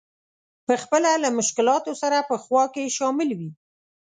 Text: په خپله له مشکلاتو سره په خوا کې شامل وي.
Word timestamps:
په 0.65 0.73
خپله 0.81 1.09
له 1.23 1.29
مشکلاتو 1.39 1.91
سره 2.01 2.17
په 2.29 2.35
خوا 2.43 2.63
کې 2.73 2.93
شامل 2.97 3.29
وي. 3.39 3.49